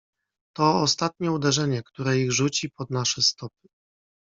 "To 0.55 0.69
ostatnie 0.81 1.31
uderzenie, 1.31 1.83
które 1.83 2.17
ich 2.19 2.31
rzuci 2.31 2.69
pod 2.69 2.89
nasze 2.89 3.21
stopy." 3.21 3.67